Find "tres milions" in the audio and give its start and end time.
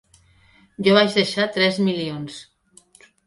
1.57-2.39